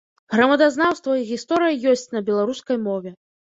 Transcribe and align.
Грамадазнаўства 0.35 1.19
і 1.19 1.27
гісторыя 1.33 1.77
ёсць 1.93 2.09
на 2.17 2.25
беларускай 2.33 2.83
мове. 2.91 3.17